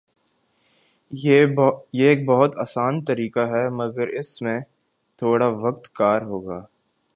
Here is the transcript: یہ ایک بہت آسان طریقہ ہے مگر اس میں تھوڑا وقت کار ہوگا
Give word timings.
یہ 1.11 1.45
ایک 2.01 2.25
بہت 2.25 2.57
آسان 2.57 3.03
طریقہ 3.05 3.45
ہے 3.51 3.63
مگر 3.73 4.07
اس 4.19 4.41
میں 4.41 4.59
تھوڑا 5.21 5.47
وقت 5.59 5.93
کار 5.93 6.21
ہوگا 6.23 6.59